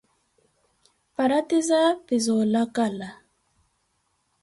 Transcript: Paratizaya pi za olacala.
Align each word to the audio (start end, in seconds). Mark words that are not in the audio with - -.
Paratizaya 1.15 1.91
pi 2.05 2.15
za 2.23 2.33
olacala. 2.41 3.09